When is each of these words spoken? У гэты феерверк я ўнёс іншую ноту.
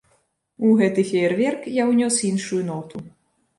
У 0.69 0.71
гэты 0.79 1.03
феерверк 1.09 1.69
я 1.83 1.87
ўнёс 1.93 2.19
іншую 2.33 2.61
ноту. 2.73 3.07